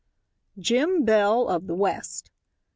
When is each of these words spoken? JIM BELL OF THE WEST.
JIM 0.57 1.05
BELL 1.05 1.47
OF 1.47 1.67
THE 1.67 1.75
WEST. 1.75 2.31